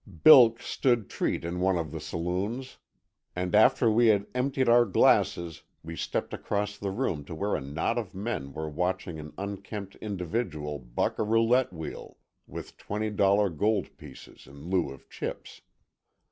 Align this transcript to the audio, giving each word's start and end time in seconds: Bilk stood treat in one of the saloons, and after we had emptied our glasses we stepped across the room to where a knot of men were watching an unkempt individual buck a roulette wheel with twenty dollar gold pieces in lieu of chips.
Bilk 0.23 0.59
stood 0.63 1.11
treat 1.11 1.45
in 1.45 1.59
one 1.59 1.77
of 1.77 1.91
the 1.91 1.99
saloons, 1.99 2.79
and 3.35 3.53
after 3.53 3.91
we 3.91 4.07
had 4.07 4.25
emptied 4.33 4.67
our 4.67 4.83
glasses 4.83 5.61
we 5.83 5.95
stepped 5.95 6.33
across 6.33 6.75
the 6.75 6.89
room 6.89 7.23
to 7.25 7.35
where 7.35 7.55
a 7.55 7.61
knot 7.61 7.99
of 7.99 8.15
men 8.15 8.51
were 8.51 8.67
watching 8.67 9.19
an 9.19 9.31
unkempt 9.37 9.95
individual 9.97 10.79
buck 10.79 11.19
a 11.19 11.23
roulette 11.23 11.71
wheel 11.71 12.17
with 12.47 12.77
twenty 12.77 13.11
dollar 13.11 13.51
gold 13.51 13.95
pieces 13.97 14.47
in 14.47 14.71
lieu 14.71 14.89
of 14.89 15.07
chips. 15.07 15.61